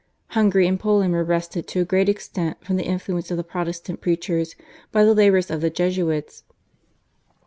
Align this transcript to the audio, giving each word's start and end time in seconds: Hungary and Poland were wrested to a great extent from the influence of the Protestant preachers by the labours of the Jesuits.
Hungary 0.29 0.65
and 0.65 0.79
Poland 0.79 1.13
were 1.13 1.23
wrested 1.23 1.67
to 1.67 1.79
a 1.81 1.85
great 1.85 2.09
extent 2.09 2.57
from 2.65 2.75
the 2.77 2.85
influence 2.87 3.29
of 3.29 3.37
the 3.37 3.43
Protestant 3.43 4.01
preachers 4.01 4.55
by 4.91 5.03
the 5.05 5.13
labours 5.13 5.51
of 5.51 5.61
the 5.61 5.69
Jesuits. 5.69 6.43